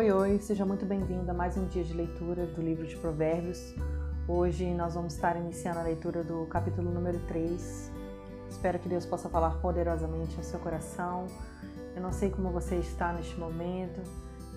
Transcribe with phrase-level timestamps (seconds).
[0.00, 3.74] Oi, oi, seja muito bem-vindo a mais um dia de leitura do livro de Provérbios.
[4.26, 7.92] Hoje nós vamos estar iniciando a leitura do capítulo número 3.
[8.48, 11.26] Espero que Deus possa falar poderosamente ao seu coração.
[11.94, 14.00] Eu não sei como você está neste momento,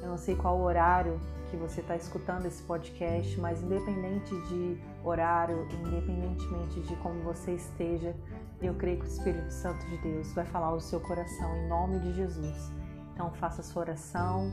[0.01, 1.19] eu não sei qual horário
[1.51, 8.15] que você está escutando esse podcast, mas independente de horário, independentemente de como você esteja,
[8.61, 11.99] eu creio que o Espírito Santo de Deus vai falar ao seu coração em nome
[11.99, 12.71] de Jesus.
[13.13, 14.49] Então faça a sua oração,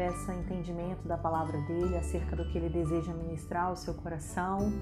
[0.00, 4.72] peça entendimento da palavra dele acerca do que ele deseja ministrar ao seu coração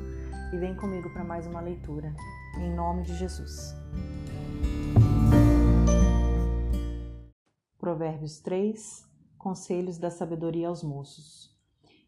[0.55, 2.15] e vem comigo para mais uma leitura.
[2.57, 3.75] Em nome de Jesus.
[7.77, 11.53] Provérbios 3 Conselhos da sabedoria aos moços.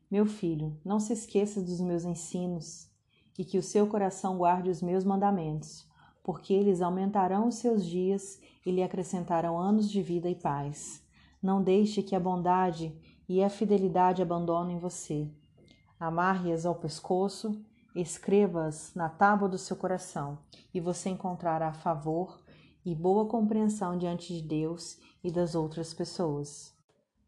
[0.08, 2.88] Meu filho, não se esqueça dos meus ensinos
[3.36, 5.84] e que o seu coração guarde os meus mandamentos,
[6.22, 11.09] porque eles aumentarão os seus dias e lhe acrescentarão anos de vida e paz.
[11.42, 12.94] Não deixe que a bondade
[13.28, 15.28] e a fidelidade abandonem você.
[15.98, 17.64] Amarre-as ao pescoço,
[17.94, 20.38] escreva-as na tábua do seu coração,
[20.72, 22.40] e você encontrará favor
[22.84, 26.74] e boa compreensão diante de Deus e das outras pessoas.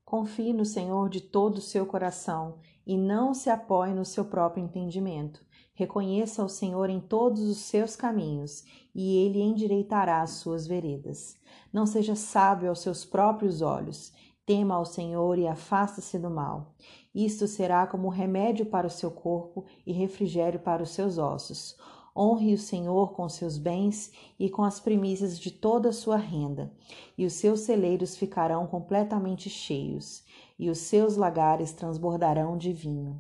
[0.05, 4.64] Confie no Senhor de todo o seu coração e não se apoie no seu próprio
[4.64, 5.45] entendimento.
[5.75, 8.64] Reconheça o Senhor em todos os seus caminhos,
[8.95, 11.34] e ele endireitará as suas veredas.
[11.73, 14.12] Não seja sábio aos seus próprios olhos.
[14.45, 16.75] Tema ao Senhor e afasta-se do mal.
[17.14, 21.77] Isto será como remédio para o seu corpo e refrigério para os seus ossos.
[22.14, 26.70] Honre o Senhor com seus bens e com as primícias de toda a sua renda,
[27.17, 30.23] e os seus celeiros ficarão completamente cheios,
[30.59, 33.19] e os seus lagares transbordarão de vinho.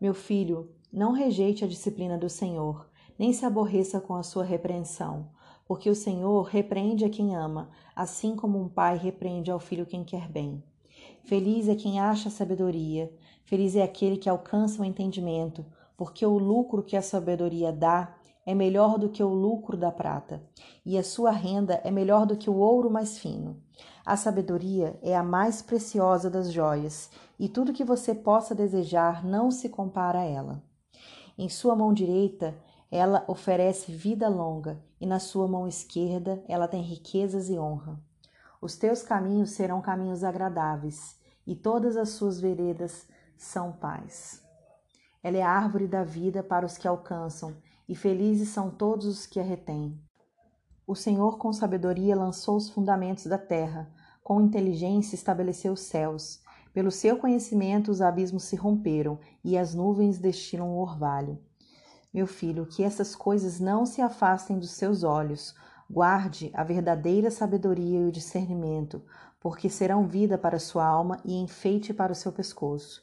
[0.00, 5.28] Meu filho, não rejeite a disciplina do Senhor, nem se aborreça com a sua repreensão,
[5.70, 10.02] porque o Senhor repreende a quem ama, assim como um pai repreende ao filho quem
[10.02, 10.60] quer bem.
[11.22, 13.08] Feliz é quem acha sabedoria,
[13.44, 15.64] feliz é aquele que alcança o entendimento,
[15.96, 20.42] porque o lucro que a sabedoria dá é melhor do que o lucro da prata,
[20.84, 23.62] e a sua renda é melhor do que o ouro mais fino.
[24.04, 29.52] A sabedoria é a mais preciosa das joias, e tudo que você possa desejar não
[29.52, 30.64] se compara a ela.
[31.38, 32.56] Em sua mão direita
[32.90, 38.00] ela oferece vida longa, e na sua mão esquerda ela tem riquezas e honra.
[38.60, 43.06] Os teus caminhos serão caminhos agradáveis, e todas as suas veredas
[43.36, 44.42] são paz.
[45.22, 47.56] Ela é a árvore da vida para os que alcançam,
[47.88, 49.98] e felizes são todos os que a retêm.
[50.86, 53.88] O Senhor com sabedoria lançou os fundamentos da terra,
[54.22, 56.42] com inteligência estabeleceu os céus.
[56.72, 61.38] Pelo seu conhecimento os abismos se romperam e as nuvens destilam o orvalho.
[62.12, 65.54] Meu filho, que essas coisas não se afastem dos seus olhos.
[65.88, 69.00] Guarde a verdadeira sabedoria e o discernimento,
[69.38, 73.00] porque serão vida para sua alma e enfeite para o seu pescoço.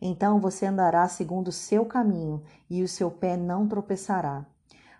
[0.00, 4.46] Então você andará segundo o seu caminho e o seu pé não tropeçará.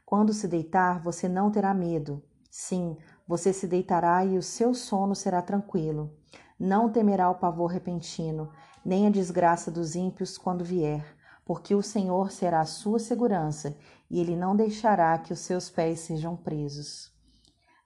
[0.04, 2.22] Quando se deitar, você não terá medo.
[2.50, 2.96] Sim,
[3.26, 6.14] você se deitará e o seu sono será tranquilo.
[6.60, 8.50] Não temerá o pavor repentino,
[8.84, 11.15] nem a desgraça dos ímpios quando vier
[11.46, 13.78] porque o Senhor será a sua segurança
[14.10, 17.12] e ele não deixará que os seus pés sejam presos.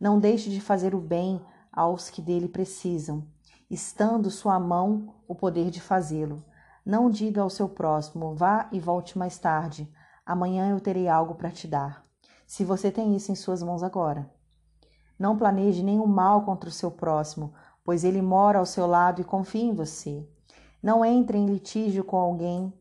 [0.00, 3.22] Não deixe de fazer o bem aos que dele precisam,
[3.70, 6.42] estando sua mão o poder de fazê-lo.
[6.86, 9.92] Não diga ao seu próximo: vá e volte mais tarde,
[10.24, 12.02] amanhã eu terei algo para te dar.
[12.46, 14.28] Se você tem isso em suas mãos agora.
[15.18, 17.52] Não planeje nenhum mal contra o seu próximo,
[17.84, 20.26] pois ele mora ao seu lado e confia em você.
[20.82, 22.72] Não entre em litígio com alguém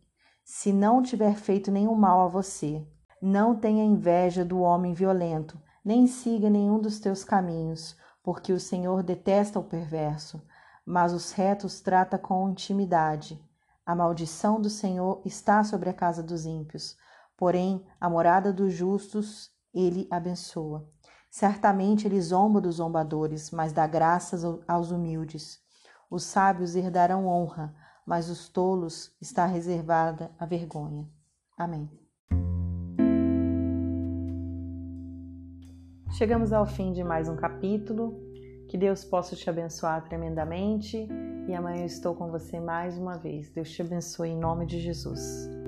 [0.52, 2.84] se não tiver feito nenhum mal a você.
[3.22, 9.04] Não tenha inveja do homem violento, nem siga nenhum dos teus caminhos, porque o Senhor
[9.04, 10.42] detesta o perverso,
[10.84, 13.40] mas os retos trata com intimidade.
[13.86, 16.98] A maldição do Senhor está sobre a casa dos ímpios,
[17.38, 20.90] porém a morada dos justos ele abençoa.
[21.30, 25.60] Certamente ele zomba dos zombadores, mas dá graças aos humildes.
[26.10, 27.75] Os sábios herdarão honra,
[28.09, 31.07] mas os tolos está reservada a vergonha.
[31.56, 31.88] Amém.
[36.17, 38.19] Chegamos ao fim de mais um capítulo.
[38.67, 41.07] Que Deus possa te abençoar tremendamente.
[41.47, 43.51] E amanhã eu estou com você mais uma vez.
[43.51, 45.58] Deus te abençoe em nome de Jesus.